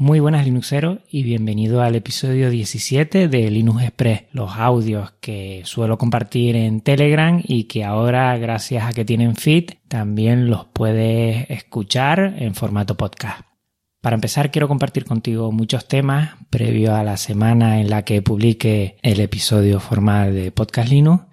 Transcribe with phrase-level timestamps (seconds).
[0.00, 5.98] Muy buenas Linuxeros y bienvenido al episodio 17 de Linux Express, los audios que suelo
[5.98, 12.36] compartir en Telegram y que ahora gracias a que tienen feed también los puedes escuchar
[12.38, 13.40] en formato podcast.
[14.00, 18.98] Para empezar quiero compartir contigo muchos temas previo a la semana en la que publique
[19.02, 21.24] el episodio formal de Podcast Linux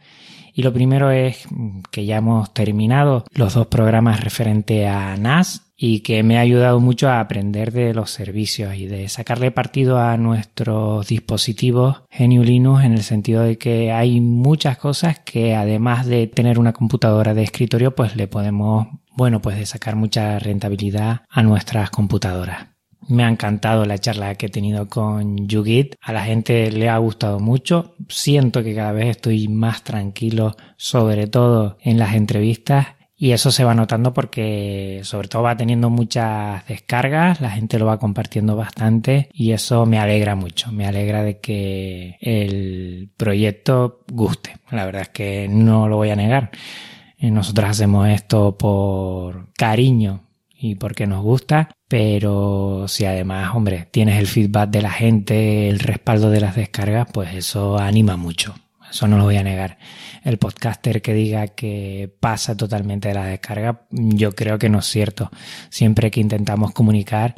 [0.55, 1.47] y lo primero es
[1.91, 6.79] que ya hemos terminado los dos programas referente a NAS y que me ha ayudado
[6.79, 12.85] mucho a aprender de los servicios y de sacarle partido a nuestros dispositivos GNU Linux
[12.85, 17.43] en el sentido de que hay muchas cosas que además de tener una computadora de
[17.43, 22.67] escritorio pues le podemos bueno pues de sacar mucha rentabilidad a nuestras computadoras.
[23.07, 25.93] Me ha encantado la charla que he tenido con Yugit.
[26.01, 27.93] A la gente le ha gustado mucho.
[28.09, 32.87] Siento que cada vez estoy más tranquilo, sobre todo en las entrevistas
[33.25, 37.87] y eso se va notando porque sobre todo va teniendo muchas descargas, la gente lo
[37.87, 44.57] va compartiendo bastante y eso me alegra mucho, me alegra de que el proyecto guste.
[44.69, 46.51] La verdad es que no lo voy a negar.
[47.17, 54.19] Eh, nosotros hacemos esto por cariño y porque nos gusta, pero si además, hombre, tienes
[54.19, 58.53] el feedback de la gente, el respaldo de las descargas, pues eso anima mucho.
[58.89, 59.77] Eso no lo voy a negar.
[60.23, 64.85] El podcaster que diga que pasa totalmente de la descarga, yo creo que no es
[64.85, 65.29] cierto.
[65.69, 67.35] Siempre que intentamos comunicar,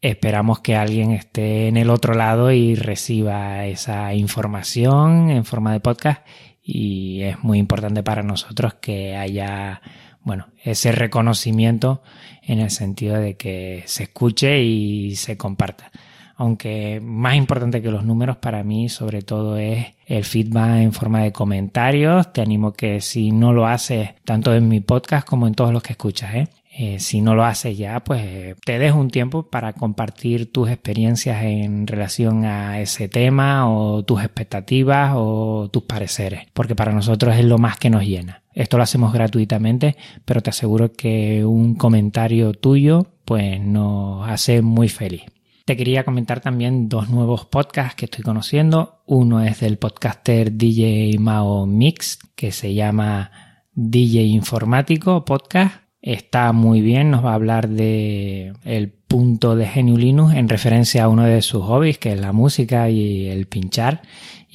[0.00, 5.80] esperamos que alguien esté en el otro lado y reciba esa información en forma de
[5.80, 6.26] podcast
[6.62, 9.80] y es muy importante para nosotros que haya
[10.22, 12.02] bueno, ese reconocimiento
[12.42, 15.90] en el sentido de que se escuche y se comparta
[16.36, 21.22] aunque más importante que los números para mí sobre todo es el feedback en forma
[21.22, 22.32] de comentarios.
[22.32, 25.82] Te animo que si no lo haces tanto en mi podcast como en todos los
[25.82, 26.48] que escuchas, ¿eh?
[26.76, 31.44] Eh, si no lo haces ya, pues te dejo un tiempo para compartir tus experiencias
[31.44, 37.44] en relación a ese tema o tus expectativas o tus pareceres, porque para nosotros es
[37.44, 38.42] lo más que nos llena.
[38.52, 44.88] Esto lo hacemos gratuitamente, pero te aseguro que un comentario tuyo pues nos hace muy
[44.88, 45.22] feliz.
[45.64, 49.02] Te quería comentar también dos nuevos podcasts que estoy conociendo.
[49.06, 53.30] Uno es del podcaster DJ Mao Mix, que se llama
[53.72, 55.76] DJ Informático Podcast.
[56.02, 61.04] Está muy bien, nos va a hablar de el punto de GNU Linux en referencia
[61.04, 64.02] a uno de sus hobbies, que es la música y el pinchar.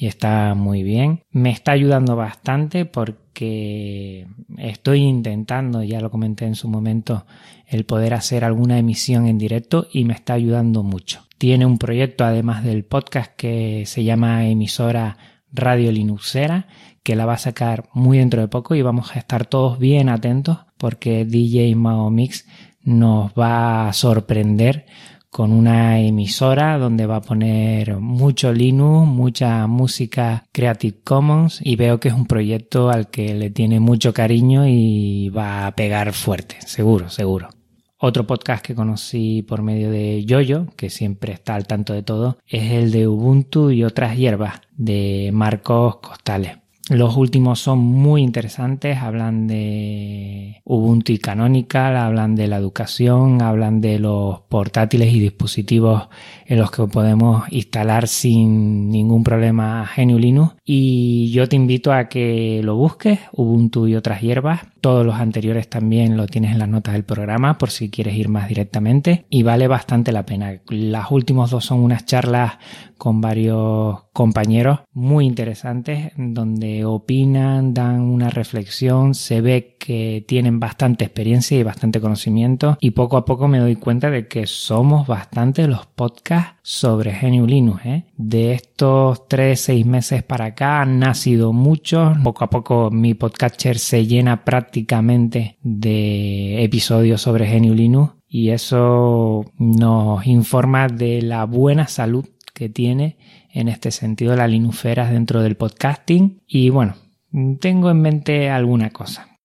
[0.00, 1.24] Y está muy bien.
[1.30, 7.26] Me está ayudando bastante porque estoy intentando, ya lo comenté en su momento,
[7.66, 11.26] el poder hacer alguna emisión en directo y me está ayudando mucho.
[11.36, 15.18] Tiene un proyecto además del podcast que se llama emisora
[15.52, 16.66] Radio Linuxera
[17.02, 20.08] que la va a sacar muy dentro de poco y vamos a estar todos bien
[20.08, 22.46] atentos porque DJ Mao Mix
[22.84, 24.86] nos va a sorprender
[25.30, 32.00] con una emisora donde va a poner mucho Linux, mucha música Creative Commons y veo
[32.00, 36.56] que es un proyecto al que le tiene mucho cariño y va a pegar fuerte,
[36.66, 37.48] seguro, seguro.
[38.02, 42.38] Otro podcast que conocí por medio de Yoyo, que siempre está al tanto de todo,
[42.46, 46.59] es el de Ubuntu y otras hierbas de Marcos Costales.
[46.90, 53.80] Los últimos son muy interesantes, hablan de Ubuntu y Canonical, hablan de la educación, hablan
[53.80, 56.08] de los portátiles y dispositivos
[56.46, 60.56] en los que podemos instalar sin ningún problema GNU Linux.
[60.64, 64.62] Y yo te invito a que lo busques, Ubuntu y otras hierbas.
[64.80, 68.28] Todos los anteriores también lo tienes en las notas del programa por si quieres ir
[68.28, 70.60] más directamente y vale bastante la pena.
[70.68, 72.58] Las últimos dos son unas charlas
[72.96, 81.04] con varios compañeros muy interesantes donde opinan, dan una reflexión, se ve que tienen bastante
[81.06, 85.66] experiencia y bastante conocimiento y poco a poco me doy cuenta de que somos bastante
[85.66, 87.86] los podcasts sobre GNU Linux.
[87.86, 88.04] ¿eh?
[88.16, 94.06] De estos 3-6 meses para acá han nacido muchos, poco a poco mi podcatcher se
[94.06, 102.26] llena prácticamente de episodios sobre GNU Linux y eso nos informa de la buena salud
[102.54, 103.18] que tiene
[103.52, 106.94] en este sentido la Linuxeras dentro del podcasting y bueno,
[107.60, 109.38] tengo en mente alguna cosa.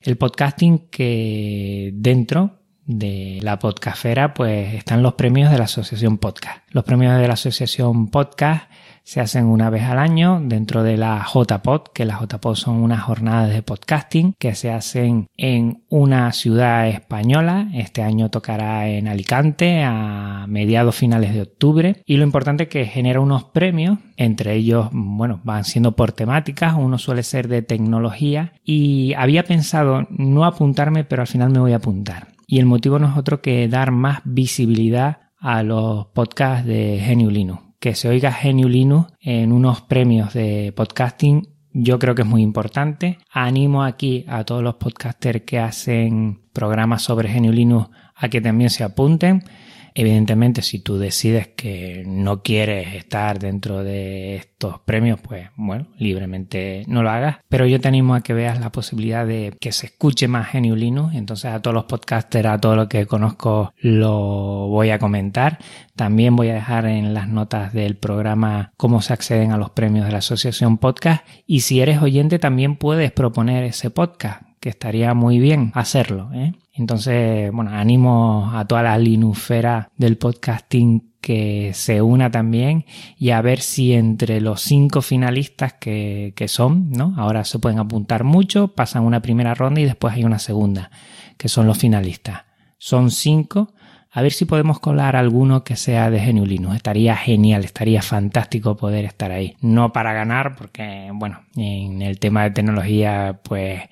[0.00, 6.64] El podcasting que dentro de la podcastfera pues están los premios de la Asociación Podcast.
[6.70, 8.70] Los premios de la Asociación Podcast
[9.04, 13.02] se hacen una vez al año dentro de la JPod, que las JPod son unas
[13.02, 17.68] jornadas de podcasting que se hacen en una ciudad española.
[17.74, 22.02] Este año tocará en Alicante a mediados finales de octubre.
[22.06, 26.74] Y lo importante es que genera unos premios, entre ellos, bueno, van siendo por temáticas,
[26.76, 31.72] uno suele ser de tecnología y había pensado no apuntarme, pero al final me voy
[31.72, 32.28] a apuntar.
[32.46, 37.30] Y el motivo no es otro que dar más visibilidad a los podcasts de Genio
[37.30, 37.71] Linux.
[37.82, 42.42] Que se oiga Genio Linux en unos premios de podcasting yo creo que es muy
[42.42, 43.18] importante.
[43.32, 48.70] Animo aquí a todos los podcasters que hacen programas sobre Genio Linux a que también
[48.70, 49.42] se apunten.
[49.94, 56.84] Evidentemente, si tú decides que no quieres estar dentro de estos premios, pues bueno, libremente
[56.86, 57.36] no lo hagas.
[57.48, 60.76] Pero yo te animo a que veas la posibilidad de que se escuche más Genio
[60.76, 61.14] Linux.
[61.14, 65.58] Entonces, a todos los podcasters, a todo lo que conozco, lo voy a comentar.
[65.96, 70.06] También voy a dejar en las notas del programa cómo se acceden a los premios
[70.06, 71.26] de la Asociación Podcast.
[71.46, 76.30] Y si eres oyente, también puedes proponer ese podcast que estaría muy bien hacerlo.
[76.32, 76.52] ¿eh?
[76.74, 82.84] Entonces, bueno, animo a toda la linufera del podcasting que se una también
[83.16, 87.14] y a ver si entre los cinco finalistas que, que son, ¿no?
[87.16, 90.90] Ahora se pueden apuntar mucho, pasan una primera ronda y después hay una segunda,
[91.36, 92.42] que son los finalistas.
[92.78, 93.72] Son cinco.
[94.10, 96.76] A ver si podemos colar alguno que sea de GNU Linux.
[96.76, 99.56] Estaría genial, estaría fantástico poder estar ahí.
[99.60, 103.82] No para ganar, porque, bueno, en el tema de tecnología, pues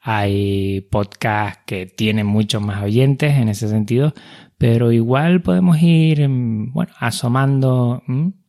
[0.00, 4.14] hay podcasts que tienen muchos más oyentes en ese sentido,
[4.56, 8.02] pero igual podemos ir, mm, bueno, asomando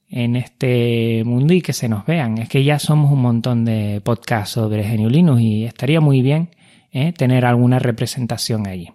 [0.07, 2.37] en este mundo y que se nos vean.
[2.37, 6.49] Es que ya somos un montón de podcasts sobre GNU Linux y estaría muy bien
[6.91, 7.13] ¿eh?
[7.13, 8.89] tener alguna representación allí.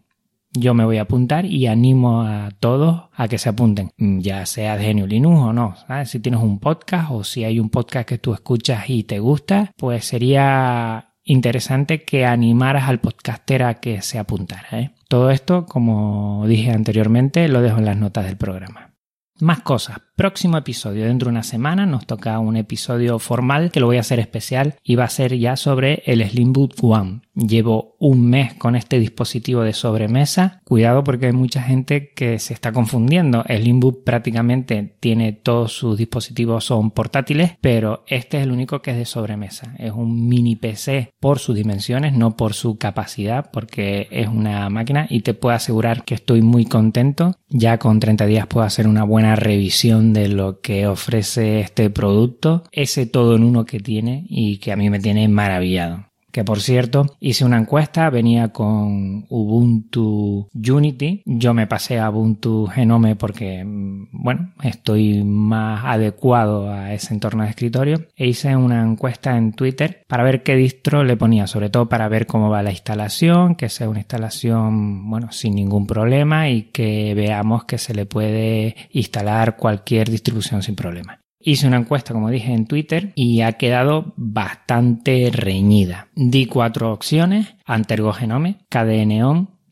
[0.53, 4.47] Yo me voy a apuntar y animo a todos a que se apunten, mm, ya
[4.47, 5.75] sea de Linux o no.
[6.07, 9.73] Si tienes un podcast o si hay un podcast que tú escuchas y te gusta,
[9.77, 14.81] pues sería interesante que animaras al podcaster a que se apuntara.
[14.81, 14.95] ¿eh?
[15.09, 18.95] Todo esto, como dije anteriormente, lo dejo en las notas del programa.
[19.41, 19.99] Más cosas.
[20.17, 21.05] Próximo episodio.
[21.05, 24.77] Dentro de una semana nos toca un episodio formal que lo voy a hacer especial
[24.83, 27.21] y va a ser ya sobre el Slimbook One.
[27.35, 30.63] Llevo un mes con este dispositivo de sobremesa.
[30.65, 33.45] Cuidado porque hay mucha gente que se está confundiendo.
[33.47, 38.93] El Slimbook prácticamente tiene todos sus dispositivos son portátiles, pero este es el único que
[38.93, 39.75] es de sobremesa.
[39.79, 45.07] Es un mini PC por sus dimensiones, no por su capacidad, porque es una máquina
[45.11, 47.35] y te puedo asegurar que estoy muy contento.
[47.51, 52.65] Ya con 30 días puedo hacer una buena revisión de lo que ofrece este producto,
[52.73, 56.06] ese todo en uno que tiene y que a mí me tiene maravillado
[56.37, 62.67] que por cierto hice una encuesta, venía con Ubuntu Unity, yo me pasé a Ubuntu
[62.67, 68.83] Genome porque, mm, bueno, estoy más adecuado a ese entorno de escritorio e hice una
[68.83, 72.63] encuesta en Twitter para ver qué distro le ponía, sobre todo para ver cómo va
[72.63, 77.95] la instalación, que sea una instalación, bueno, sin ningún problema y que veamos que se
[77.95, 81.19] le puede instalar cualquier distribución sin problema.
[81.49, 86.09] Hice una encuesta, como dije, en Twitter y ha quedado bastante reñida.
[86.17, 89.07] Di cuatro opciones, Antergogenome, KDE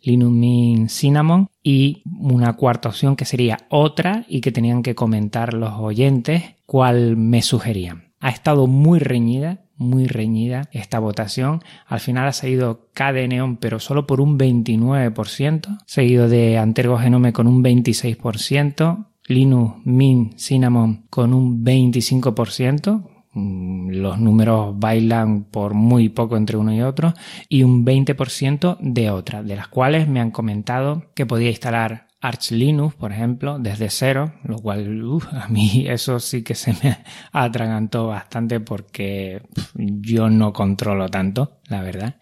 [0.00, 5.52] Linux Mint Cinnamon y una cuarta opción que sería otra y que tenían que comentar
[5.52, 8.12] los oyentes cuál me sugerían.
[8.20, 11.60] Ha estado muy reñida, muy reñida esta votación.
[11.88, 17.64] Al final ha salido KDE pero solo por un 29%, seguido de Antergogenome con un
[17.64, 26.56] 26%, Linux Mint Cinnamon con un 25%, mm, los números bailan por muy poco entre
[26.56, 27.14] uno y otro,
[27.48, 32.52] y un 20% de otra, de las cuales me han comentado que podía instalar Arch
[32.52, 36.96] Linux, por ejemplo, desde cero, lo cual a mí eso sí que se me
[37.32, 39.42] atragantó bastante porque
[39.74, 42.16] yo no controlo tanto, la verdad.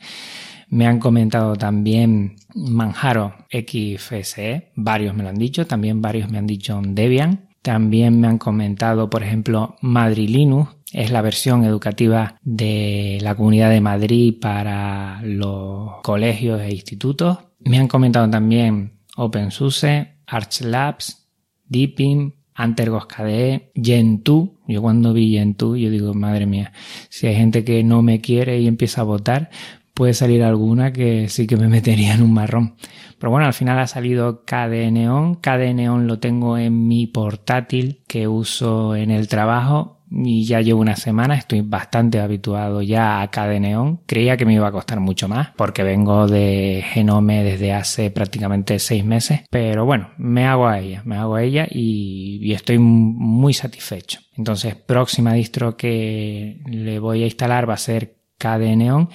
[0.72, 6.46] Me han comentado también Manjaro XFCE, varios me lo han dicho, también varios me han
[6.46, 7.50] dicho Debian.
[7.60, 13.82] También me han comentado, por ejemplo, Madrilinux, es la versión educativa de la Comunidad de
[13.82, 17.36] Madrid para los colegios e institutos.
[17.58, 21.28] Me han comentado también OpenSUSE, ArchLabs,
[21.66, 24.58] Deepin, Antergos KDE, Gentoo.
[24.66, 26.72] Yo cuando vi Gentoo, yo digo, madre mía,
[27.10, 29.50] si hay gente que no me quiere y empieza a votar,
[29.94, 32.76] puede salir alguna que sí que me metería en un marrón.
[33.18, 35.36] Pero bueno, al final ha salido KDE Neon.
[35.36, 40.80] KDE Neon lo tengo en mi portátil que uso en el trabajo y ya llevo
[40.80, 44.00] una semana, estoy bastante habituado ya a KDE Neon.
[44.06, 48.78] Creía que me iba a costar mucho más porque vengo de Genome desde hace prácticamente
[48.78, 52.78] seis meses, pero bueno, me hago a ella, me hago a ella y, y estoy
[52.78, 54.20] muy satisfecho.
[54.36, 59.08] Entonces, próxima distro que le voy a instalar va a ser KDE Neon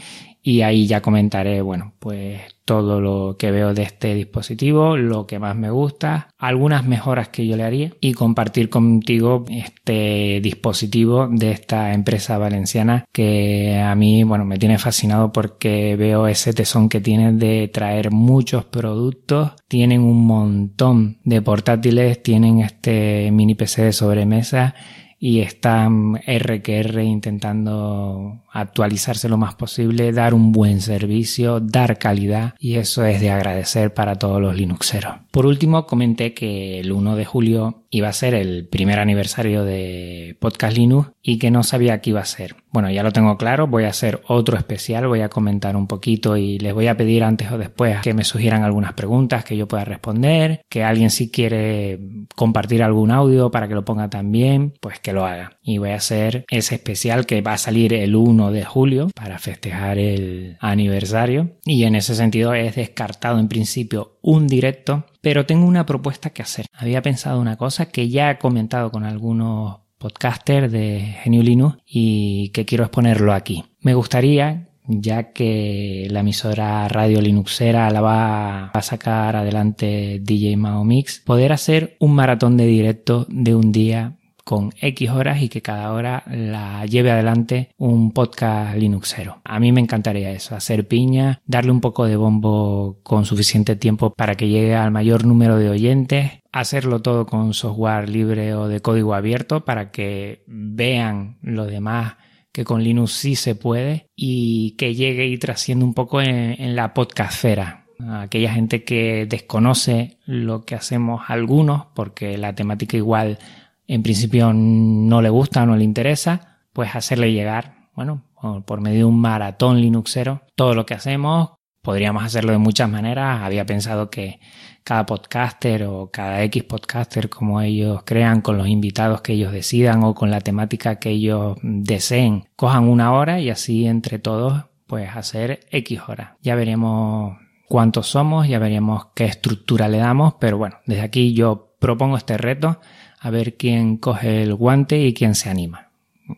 [0.48, 5.40] y ahí ya comentaré, bueno, pues todo lo que veo de este dispositivo, lo que
[5.40, 11.52] más me gusta, algunas mejoras que yo le haría y compartir contigo este dispositivo de
[11.52, 17.02] esta empresa valenciana que a mí, bueno, me tiene fascinado porque veo ese tesón que
[17.02, 23.92] tienen de traer muchos productos, tienen un montón de portátiles, tienen este mini PC de
[23.92, 24.76] sobremesa
[25.20, 31.98] y están R que R intentando actualizarse lo más posible, dar un buen servicio, dar
[31.98, 35.16] calidad y eso es de agradecer para todos los Linuxeros.
[35.32, 40.38] Por último, comenté que el 1 de julio iba a ser el primer aniversario de
[40.40, 42.56] Podcast Linux y que no sabía qué iba a ser.
[42.72, 46.38] Bueno, ya lo tengo claro, voy a hacer otro especial, voy a comentar un poquito
[46.38, 49.68] y les voy a pedir antes o después que me sugieran algunas preguntas que yo
[49.68, 52.00] pueda responder, que alguien si quiere
[52.36, 55.58] compartir algún audio para que lo ponga también, pues que lo haga.
[55.64, 59.40] Y voy a hacer ese especial que va a salir el 1 de julio para
[59.40, 65.66] festejar el aniversario y en ese sentido es descartado en principio un directo, pero tengo
[65.66, 66.66] una propuesta que hacer.
[66.74, 72.50] Había pensado una cosa que ya he comentado con algunos podcasters de Genio Linux y
[72.50, 73.66] que quiero exponerlo aquí.
[73.82, 80.84] Me gustaría ya que la emisora Radio Linuxera la va a sacar adelante DJ Mao
[80.86, 84.17] Mix, poder hacer un maratón de directo de un día
[84.48, 89.42] con X horas y que cada hora la lleve adelante un podcast Linuxero.
[89.44, 94.14] A mí me encantaría eso, hacer piña, darle un poco de bombo con suficiente tiempo
[94.14, 98.80] para que llegue al mayor número de oyentes, hacerlo todo con software libre o de
[98.80, 102.16] código abierto para que vean lo demás
[102.54, 106.78] que con Linux sí se puede y que llegue y trascienda un poco en, en
[106.78, 113.40] la podcastfera aquella gente que desconoce lo que hacemos algunos, porque la temática igual
[113.88, 118.24] en principio no le gusta, no le interesa, pues hacerle llegar, bueno,
[118.66, 121.52] por medio de un maratón Linuxero, todo lo que hacemos.
[121.82, 123.42] Podríamos hacerlo de muchas maneras.
[123.42, 124.42] Había pensado que
[124.84, 130.04] cada podcaster o cada X podcaster, como ellos crean, con los invitados que ellos decidan
[130.04, 135.10] o con la temática que ellos deseen, cojan una hora y así entre todos, pues
[135.16, 136.32] hacer X horas.
[136.42, 141.76] Ya veremos cuántos somos, ya veremos qué estructura le damos, pero bueno, desde aquí yo
[141.80, 142.80] propongo este reto
[143.20, 145.90] a ver quién coge el guante y quién se anima.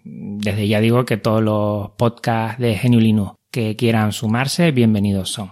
[0.03, 5.51] Desde ya digo que todos los podcasts de Genio Linux que quieran sumarse, bienvenidos son.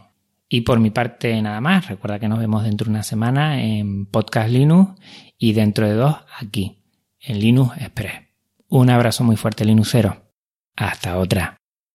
[0.49, 4.05] Y por mi parte nada más, recuerda que nos vemos dentro de una semana en
[4.05, 4.99] Podcast Linux
[5.37, 6.77] y dentro de dos aquí,
[7.19, 8.27] en Linux Express.
[8.69, 10.17] Un abrazo muy fuerte Linuxero.
[10.75, 11.56] Hasta otra.